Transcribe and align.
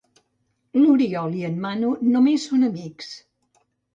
L'Oriol 0.79 1.35
i 1.41 1.45
en 1.51 1.59
Manu 1.67 1.91
només 2.17 2.47
són 2.51 2.69
amics. 2.71 3.13